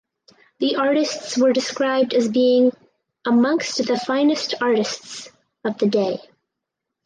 [0.57, 2.71] The artists were described as being
[3.23, 5.29] "amongst the finest artists
[5.63, 6.17] of the day".